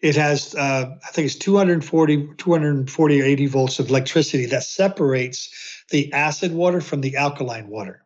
[0.00, 5.84] it has uh, I think it's 240, 240 or 80 volts of electricity that separates
[5.90, 8.05] the acid water from the alkaline water.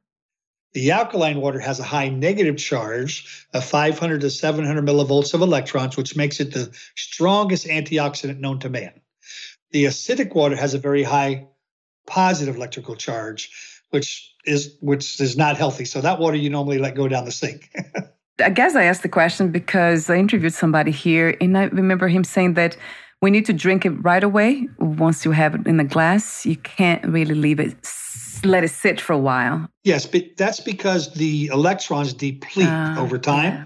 [0.72, 5.96] The alkaline water has a high negative charge of 500 to 700 millivolts of electrons,
[5.96, 8.92] which makes it the strongest antioxidant known to man.
[9.72, 11.48] The acidic water has a very high
[12.06, 13.50] positive electrical charge,
[13.90, 15.84] which is which is not healthy.
[15.84, 17.70] So that water you normally let go down the sink.
[18.42, 22.24] I guess I asked the question because I interviewed somebody here, and I remember him
[22.24, 22.76] saying that
[23.20, 24.66] we need to drink it right away.
[24.78, 27.76] Once you have it in a glass, you can't really leave it,
[28.44, 29.68] let it sit for a while.
[29.84, 33.52] Yes, but that's because the electrons deplete Ah, over time.
[33.52, 33.64] yeah.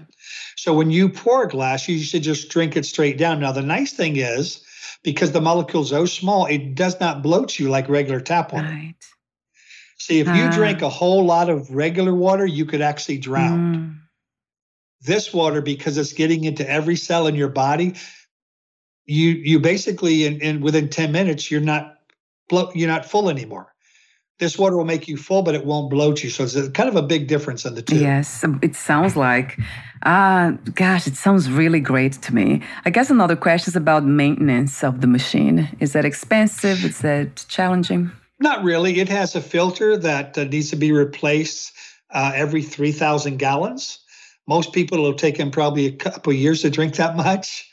[0.55, 3.39] So when you pour a glass, you should just drink it straight down.
[3.39, 4.63] Now, the nice thing is,
[5.03, 8.67] because the molecule's so small, it does not bloat you like regular tap water.
[8.67, 8.95] Right.
[9.97, 13.75] See, if you drink a whole lot of regular water, you could actually drown.
[13.75, 13.95] Mm.
[15.01, 17.95] This water, because it's getting into every cell in your body,
[19.05, 21.99] you you basically in, in within 10 minutes, you're not
[22.49, 23.73] blo- you're not full anymore.
[24.37, 26.29] This water will make you full, but it won't bloat you.
[26.29, 27.97] So it's a, kind of a big difference in the two.
[27.97, 29.57] Yes, um, it sounds like.
[30.03, 32.61] Ah, gosh, it sounds really great to me.
[32.83, 35.69] I guess another question is about maintenance of the machine.
[35.79, 36.83] Is that expensive?
[36.83, 38.11] Is that challenging?
[38.39, 38.99] Not really.
[38.99, 41.71] It has a filter that uh, needs to be replaced
[42.11, 43.99] uh, every 3,000 gallons.
[44.47, 47.69] Most people it'll take them probably a couple of years to drink that much.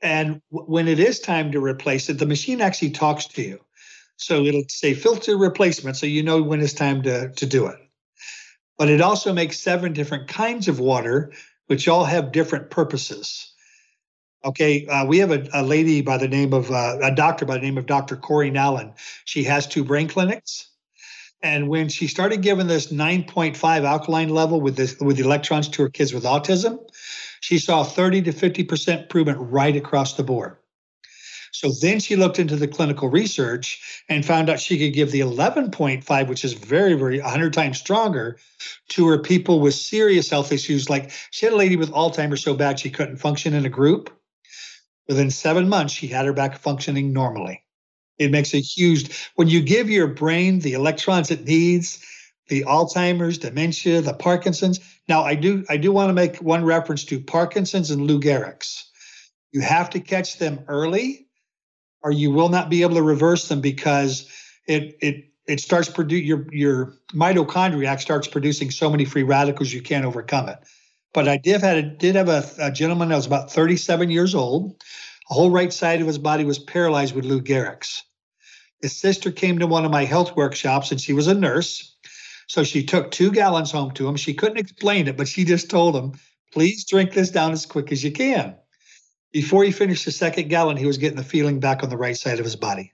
[0.00, 3.60] And w- when it is time to replace it, the machine actually talks to you.
[4.18, 7.78] So it'll say filter replacement, so you know when it's time to, to do it.
[8.76, 11.32] But it also makes seven different kinds of water,
[11.66, 13.52] which all have different purposes.
[14.44, 17.54] Okay, uh, we have a, a lady by the name of uh, a doctor by
[17.54, 18.16] the name of Dr.
[18.16, 18.92] Corey Nallen.
[19.24, 20.68] She has two brain clinics.
[21.40, 25.88] And when she started giving this 9.5 alkaline level with this with electrons to her
[25.88, 26.78] kids with autism,
[27.40, 30.57] she saw 30 to 50% improvement right across the board.
[31.52, 35.20] So then she looked into the clinical research and found out she could give the
[35.20, 38.38] 11.5, which is very, very 100 times stronger,
[38.88, 40.90] to her people with serious health issues.
[40.90, 44.10] Like she had a lady with Alzheimer's so bad she couldn't function in a group.
[45.08, 47.64] Within seven months, she had her back functioning normally.
[48.18, 52.04] It makes a huge, when you give your brain the electrons it needs,
[52.48, 54.80] the Alzheimer's, dementia, the Parkinson's.
[55.08, 58.90] Now, I do, I do want to make one reference to Parkinson's and Lou Gehrig's.
[59.52, 61.27] You have to catch them early
[62.02, 64.30] or you will not be able to reverse them because
[64.66, 69.82] it it it starts produce your your mitochondria starts producing so many free radicals you
[69.82, 70.58] can't overcome it.
[71.14, 74.34] But I did had a, did have a, a gentleman that was about 37 years
[74.34, 74.78] old.
[75.28, 78.04] The whole right side of his body was paralyzed with Lou Gehrig's.
[78.82, 81.96] His sister came to one of my health workshops and she was a nurse.
[82.46, 84.16] So she took two gallons home to him.
[84.16, 86.12] She couldn't explain it, but she just told him,
[86.52, 88.56] please drink this down as quick as you can.
[89.32, 92.16] Before he finished the second gallon, he was getting the feeling back on the right
[92.16, 92.92] side of his body.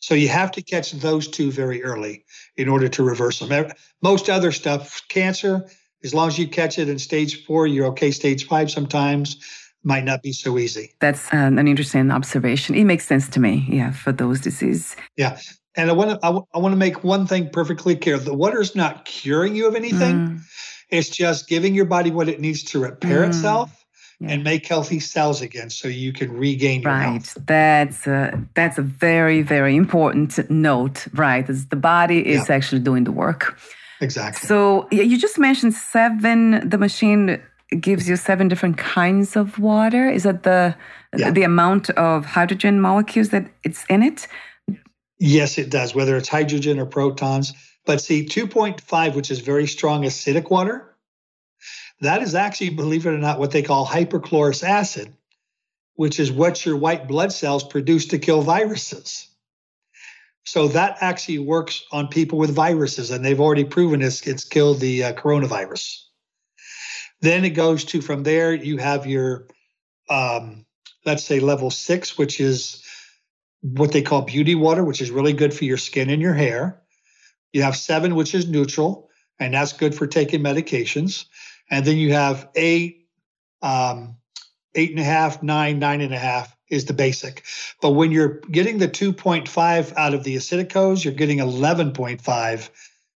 [0.00, 2.24] So you have to catch those two very early
[2.56, 3.72] in order to reverse them.
[4.02, 5.68] Most other stuff, cancer,
[6.04, 8.10] as long as you catch it in stage four, you're okay.
[8.10, 9.38] Stage five sometimes
[9.82, 10.94] might not be so easy.
[11.00, 12.74] That's um, an interesting observation.
[12.74, 14.96] It makes sense to me, yeah, for those diseases.
[15.16, 15.38] Yeah.
[15.76, 18.18] And I want to I, w- I want to make one thing perfectly clear.
[18.18, 20.16] The water is not curing you of anything.
[20.18, 20.40] Mm,
[20.90, 23.28] It's just giving your body what it needs to repair Mm.
[23.28, 23.85] itself
[24.20, 24.30] yeah.
[24.32, 27.34] and make healthy cells again so you can regain your Right.
[27.46, 31.48] That's a, that's a very, very important note, right?
[31.48, 32.54] Is the body is Yeah.
[32.56, 33.58] actually doing the work.
[34.00, 34.46] Exactly.
[34.46, 37.40] So you just mentioned seven, the machine
[37.80, 40.08] gives you seven different kinds of water.
[40.10, 40.74] Is that the
[41.16, 41.30] Yeah.
[41.30, 44.28] the amount of hydrogen molecules that it's in it?
[45.18, 47.54] Yes, it does, whether it's hydrogen or protons.
[47.86, 50.94] But see, 2.5, which is very strong acidic water,
[52.00, 55.14] that is actually, believe it or not, what they call hypochlorous acid,
[55.94, 59.28] which is what your white blood cells produce to kill viruses.
[60.44, 64.78] So that actually works on people with viruses, and they've already proven it's, it's killed
[64.78, 66.02] the uh, coronavirus.
[67.20, 69.48] Then it goes to from there, you have your,
[70.08, 70.66] um,
[71.04, 72.84] let's say, level six, which is
[73.62, 76.82] what they call beauty water, which is really good for your skin and your hair.
[77.52, 79.08] You have seven, which is neutral,
[79.40, 81.24] and that's good for taking medications.
[81.70, 83.08] And then you have eight,
[83.62, 84.16] um,
[84.74, 87.44] eight and a half, nine, nine and a half is the basic.
[87.80, 92.68] But when you're getting the 2.5 out of the acidic hose, you're getting 11.5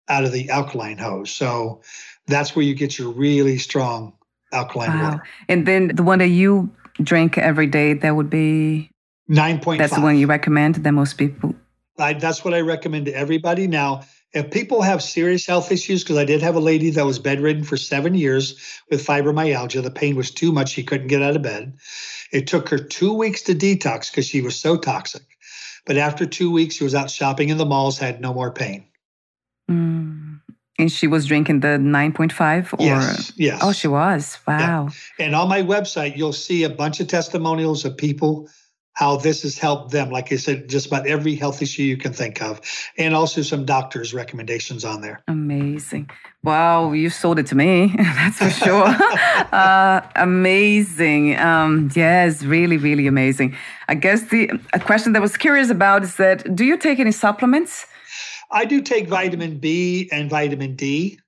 [0.08, 1.30] out of the alkaline hose.
[1.30, 1.80] So
[2.26, 4.12] that's where you get your really strong
[4.52, 5.04] alkaline Wow.
[5.04, 5.22] water.
[5.48, 6.70] And then the one that you
[7.02, 8.90] drink every day, that would be
[9.30, 9.78] 9.5.
[9.78, 11.54] that's the one you recommend that most people.
[11.98, 13.66] I, that's what I recommend to everybody.
[13.66, 14.02] Now,
[14.36, 17.64] if people have serious health issues, because I did have a lady that was bedridden
[17.64, 18.54] for seven years
[18.90, 20.68] with fibromyalgia, the pain was too much.
[20.68, 21.78] She couldn't get out of bed.
[22.32, 25.22] It took her two weeks to detox because she was so toxic.
[25.86, 28.84] But after two weeks, she was out shopping in the malls, had no more pain.
[29.70, 30.40] Mm.
[30.78, 33.60] And she was drinking the 9.5 or yes, yes.
[33.62, 34.38] Oh, she was.
[34.46, 34.90] Wow.
[35.18, 38.50] And on my website, you'll see a bunch of testimonials of people
[38.96, 40.10] how this has helped them.
[40.10, 42.60] Like I said, just about every health issue you can think of,
[42.96, 45.22] and also some doctors' recommendations on there.
[45.28, 46.08] Amazing.
[46.42, 47.92] Wow, you sold it to me.
[47.98, 48.86] That's for sure.
[49.52, 51.36] uh, amazing.
[51.36, 53.54] Um, yes, really, really amazing.
[53.88, 56.98] I guess the a question that I was curious about is that do you take
[56.98, 57.86] any supplements?
[58.50, 61.18] I do take vitamin B and vitamin D,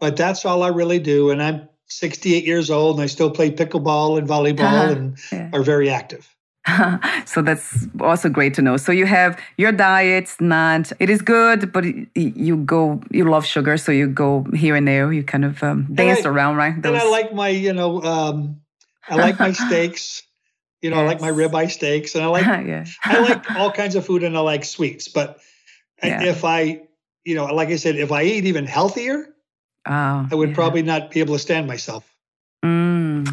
[0.00, 1.30] but that's all I really do.
[1.30, 4.92] And I'm 68 years old and I still play pickleball and volleyball Uh-huh.
[4.92, 5.50] and Yeah.
[5.52, 6.26] are very active.
[7.24, 8.76] so that's also great to know.
[8.76, 11.84] So you have your diet's not it is good, but
[12.14, 15.12] you go you love sugar, so you go here and there.
[15.12, 16.80] You kind of um, dance I, around, right?
[16.80, 16.92] Those...
[16.94, 18.60] And I like my you know um,
[19.08, 20.22] I like my steaks.
[20.82, 21.02] You know, yes.
[21.02, 22.84] I like my ribeye steaks, and I like yeah.
[23.04, 25.08] I like all kinds of food, and I like sweets.
[25.08, 25.40] But
[26.02, 26.22] yeah.
[26.22, 26.82] if I
[27.24, 29.26] you know, like I said, if I ate even healthier,
[29.86, 30.54] oh, I would yeah.
[30.54, 32.11] probably not be able to stand myself.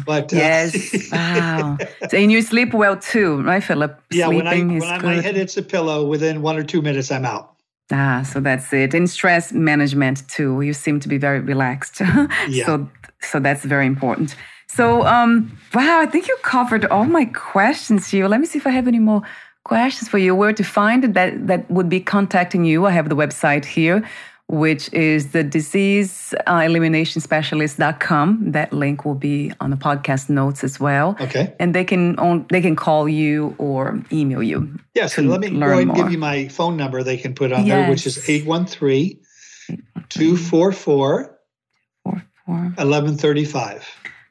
[0.04, 1.78] But uh, yes, wow.
[2.08, 4.00] So, and you sleep well too, right, Philip?
[4.10, 7.10] Yeah, Sleeping when I when my head hits a pillow, within one or two minutes,
[7.10, 7.54] I'm out.
[7.92, 8.94] Ah, so that's it.
[8.94, 10.60] And stress management too.
[10.60, 12.00] You seem to be very relaxed.
[12.48, 12.66] yeah.
[12.66, 12.88] So
[13.20, 14.36] so that's very important.
[14.68, 18.28] So um wow, I think you covered all my questions here.
[18.28, 19.22] Let me see if I have any more
[19.64, 20.34] questions for you.
[20.34, 22.86] Where to find it that that would be contacting you.
[22.86, 24.08] I have the website here
[24.50, 28.50] which is the disease uh, elimination specialist.com.
[28.50, 31.16] That link will be on the podcast notes as well.
[31.20, 31.54] Okay.
[31.60, 34.76] And they can on, they can call you or email you.
[34.94, 37.52] Yeah, so let me go ahead and give you my phone number they can put
[37.52, 37.76] on yes.
[37.76, 39.20] there, which is 813
[40.08, 41.38] 244
[42.46, 43.86] 1135.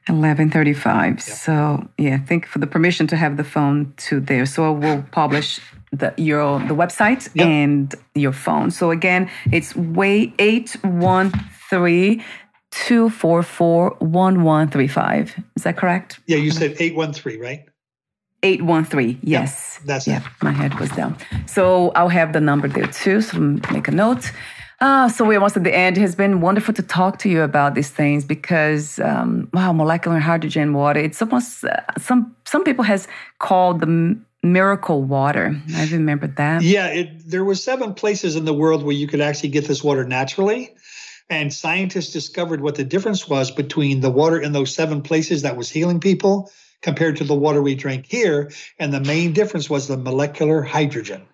[0.06, 1.22] 1135.
[1.22, 4.44] So, yeah, thank you for the permission to have the phone to there.
[4.44, 5.60] So, I will publish
[5.92, 7.46] the your the website yep.
[7.46, 8.70] and your phone.
[8.70, 12.22] So again, it's way 813
[12.70, 15.34] 244 1135.
[15.56, 16.20] Is that correct?
[16.26, 17.64] Yeah, you said 813, right?
[18.42, 19.78] 813, yes.
[19.80, 20.24] Yep, that's yeah, it.
[20.42, 21.16] my head was down.
[21.46, 24.32] So I'll have the number there too, so make a note.
[24.82, 25.98] Ah, so we're almost at the end.
[25.98, 30.18] It has been wonderful to talk to you about these things because, um, wow, molecular
[30.18, 31.00] hydrogen water.
[31.00, 33.06] It's almost uh, some some people has
[33.40, 35.60] called the miracle water.
[35.74, 36.62] I remember that.
[36.62, 39.84] Yeah, it, there were seven places in the world where you could actually get this
[39.84, 40.74] water naturally.
[41.28, 45.56] And scientists discovered what the difference was between the water in those seven places that
[45.56, 46.50] was healing people
[46.82, 48.50] compared to the water we drink here.
[48.78, 51.26] And the main difference was the molecular hydrogen.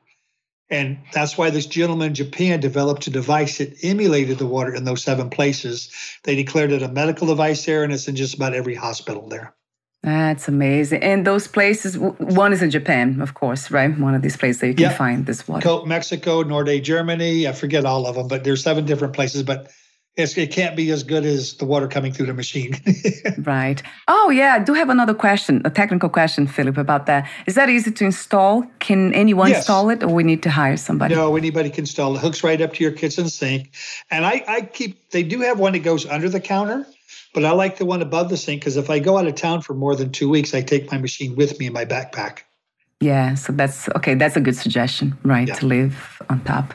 [0.68, 4.84] And that's why this gentleman in Japan developed a device that emulated the water in
[4.84, 5.90] those seven places.
[6.24, 9.54] They declared it a medical device there, and it's in just about every hospital there.
[10.06, 11.02] That's amazing.
[11.02, 13.90] And those places, one is in Japan, of course, right?
[13.98, 14.96] One of these places that you can yep.
[14.96, 15.84] find this water.
[15.84, 17.48] Mexico, Norde, Germany.
[17.48, 19.42] I forget all of them, but there's seven different places.
[19.42, 19.72] But
[20.16, 22.76] it can't be as good as the water coming through the machine.
[23.38, 23.82] right.
[24.06, 24.54] Oh, yeah.
[24.54, 27.28] I do have another question, a technical question, Philip, about that.
[27.48, 28.62] Is that easy to install?
[28.78, 29.58] Can anyone yes.
[29.58, 31.16] install it, or we need to hire somebody?
[31.16, 32.20] No, anybody can install it.
[32.20, 33.72] Hooks right up to your kitchen sink.
[34.08, 36.86] And I, I keep, they do have one that goes under the counter
[37.34, 39.62] but I like the one above the sink because if I go out of town
[39.62, 42.40] for more than two weeks, I take my machine with me in my backpack.
[43.00, 44.14] Yeah, so that's okay.
[44.14, 45.48] That's a good suggestion, right?
[45.48, 45.54] Yeah.
[45.54, 46.72] To live on top.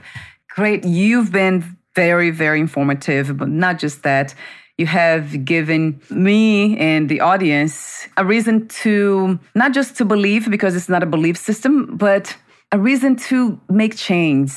[0.50, 0.86] Great.
[0.86, 4.36] You've been very, very informative, but not just that.
[4.78, 10.76] You have given me and the audience a reason to not just to believe because
[10.76, 12.36] it's not a belief system, but
[12.72, 14.54] a reason to make change,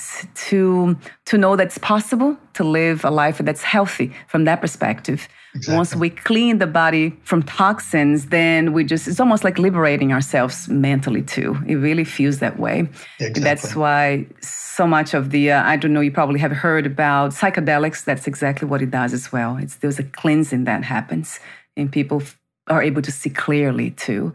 [0.48, 0.96] to
[1.26, 5.28] to know that it's possible to live a life that's healthy from that perspective.
[5.54, 5.76] Exactly.
[5.76, 10.68] Once we clean the body from toxins, then we just, it's almost like liberating ourselves
[10.68, 11.56] mentally too.
[11.68, 12.88] It really feels that way.
[13.20, 13.42] Exactly.
[13.42, 17.30] That's why so much of the, uh, I don't know, you probably have heard about
[17.30, 18.04] psychedelics.
[18.04, 19.56] That's exactly what it does as well.
[19.56, 21.38] It's, there's a cleansing that happens
[21.76, 22.20] and people
[22.66, 24.32] are able to see clearly too.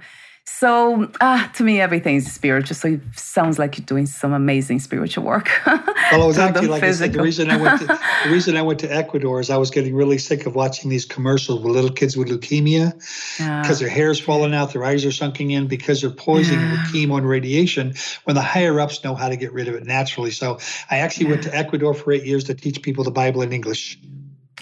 [0.57, 2.75] So, uh, to me, everything is spiritual.
[2.75, 5.49] So it sounds like you're doing some amazing spiritual work.
[5.65, 7.05] well, I was actually, like physical.
[7.05, 7.87] I said, the reason I went to
[8.25, 11.05] the reason I went to Ecuador is I was getting really sick of watching these
[11.05, 12.93] commercials with little kids with leukemia
[13.37, 16.71] because their hair's falling out, their eyes are sunking in because they're poisoning yeah.
[16.71, 17.93] with chemo and radiation.
[18.25, 21.27] When the higher ups know how to get rid of it naturally, so I actually
[21.27, 21.31] yeah.
[21.31, 23.97] went to Ecuador for eight years to teach people the Bible in English.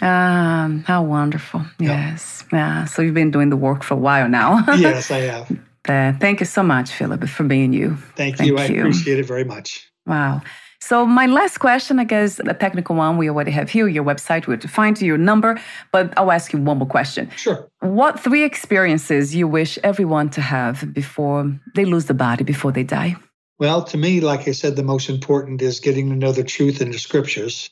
[0.02, 1.66] Um, how wonderful.
[1.80, 2.44] Yes.
[2.44, 2.54] Yep.
[2.54, 2.86] Yeah.
[2.86, 4.64] So you've been doing the work for a while now.
[4.78, 5.67] yes, I have.
[5.88, 7.96] Uh, thank you so much, Philip, for being you.
[8.16, 8.58] Thank, thank you.
[8.58, 8.62] you.
[8.62, 9.90] I appreciate it very much.
[10.06, 10.42] Wow.
[10.80, 14.48] So my last question, I guess, a technical one, we already have here, your website,
[14.48, 15.60] where to find your number,
[15.92, 17.30] but I'll ask you one more question.
[17.36, 17.70] Sure.
[17.80, 22.84] What three experiences you wish everyone to have before they lose the body, before they
[22.84, 23.16] die?
[23.60, 26.80] Well, to me, like I said, the most important is getting to know the truth
[26.80, 27.70] in the scriptures.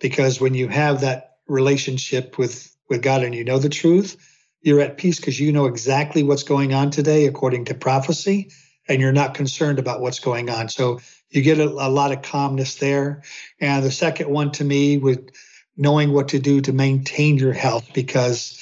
[0.00, 4.16] Because when you have that relationship with, with God and you know the truth,
[4.62, 8.50] you're at peace because you know exactly what's going on today according to prophecy
[8.88, 10.68] and you're not concerned about what's going on.
[10.68, 11.00] So
[11.30, 13.22] you get a, a, lot of calmness there.
[13.60, 15.30] And the second one to me with
[15.76, 18.58] knowing what to do to maintain your health because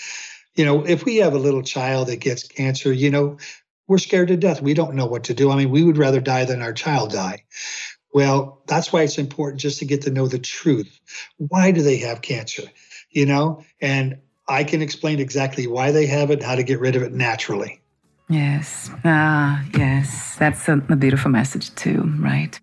[0.54, 3.38] you know if we have a little child that gets cancer you know
[3.86, 4.60] we're scared to death.
[4.60, 5.50] We don't know what to do.
[5.50, 7.44] I mean we would rather die than our child die.
[8.12, 11.00] Well that's why it's important just to get to know the truth.
[11.38, 12.64] Why do they have cancer?
[13.10, 14.18] You know and
[14.48, 17.80] I can explain exactly why they have it, how to get rid of it naturally.
[18.30, 18.90] Yes.
[19.04, 20.36] Ah, yes.
[20.36, 22.58] That's a, a beautiful message, too, right?